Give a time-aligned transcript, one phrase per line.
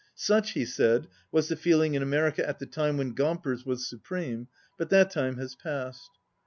[0.15, 4.47] "Such," he said, "was the feeling in America at the time when Gompers was supreme,
[4.75, 6.09] but that time has passed."